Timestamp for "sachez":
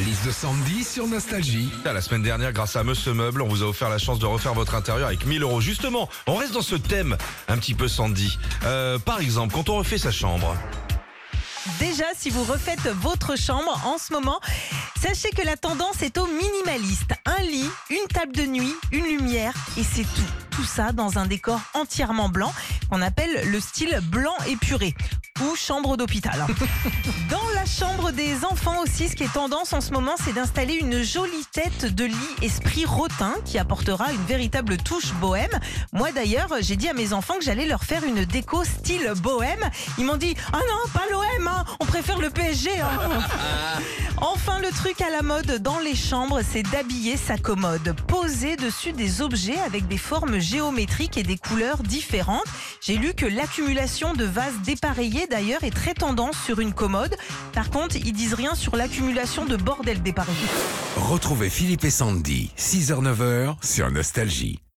14.98-15.28